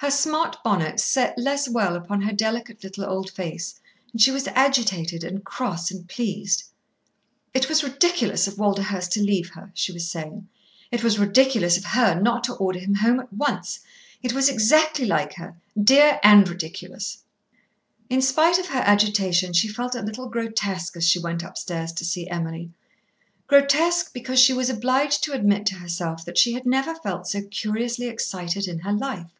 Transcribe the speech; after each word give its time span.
Her 0.00 0.10
smart 0.12 0.62
bonnet 0.62 1.00
set 1.00 1.36
less 1.38 1.68
well 1.70 1.96
upon 1.96 2.20
her 2.20 2.32
delicate 2.32 2.84
little 2.84 3.04
old 3.06 3.28
face, 3.30 3.80
and 4.12 4.20
she 4.20 4.30
was 4.30 4.46
agitated 4.48 5.24
and 5.24 5.42
cross 5.42 5.90
and 5.90 6.06
pleased. 6.06 6.64
"It 7.54 7.68
was 7.68 7.82
ridiculous 7.82 8.46
of 8.46 8.56
Walderhurst 8.58 9.10
to 9.12 9.20
leave 9.22 9.48
her," 9.54 9.70
she 9.74 9.90
was 9.92 10.08
saying. 10.08 10.46
"It 10.92 11.02
was 11.02 11.18
ridiculous 11.18 11.76
of 11.78 11.86
her 11.86 12.14
not 12.20 12.44
to 12.44 12.54
order 12.56 12.78
him 12.78 12.94
home 12.96 13.18
at 13.18 13.32
once. 13.32 13.80
It 14.22 14.32
was 14.34 14.48
exactly 14.50 15.06
like 15.06 15.34
her, 15.36 15.56
dear 15.82 16.20
and 16.22 16.46
ridiculous." 16.48 17.22
In 18.10 18.20
spite 18.22 18.58
of 18.58 18.66
her 18.66 18.80
agitation 18.80 19.54
she 19.54 19.66
felt 19.66 19.94
a 19.96 20.02
little 20.02 20.28
grotesque 20.28 20.96
as 20.98 21.08
she 21.08 21.18
went 21.18 21.42
upstairs 21.42 21.90
to 21.92 22.04
see 22.04 22.28
Emily, 22.28 22.70
grotesque, 23.48 24.12
because 24.12 24.38
she 24.38 24.52
was 24.52 24.68
obliged 24.70 25.24
to 25.24 25.32
admit 25.32 25.64
to 25.66 25.76
herself 25.76 26.22
that 26.26 26.38
she 26.38 26.52
had 26.52 26.66
never 26.66 26.94
felt 26.94 27.26
so 27.26 27.42
curiously 27.44 28.06
excited 28.06 28.68
in 28.68 28.80
her 28.80 28.92
life. 28.92 29.30